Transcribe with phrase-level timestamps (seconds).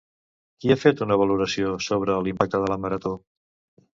[0.63, 3.15] Qui ha fet una valoració sobre l'impacte de la Marató?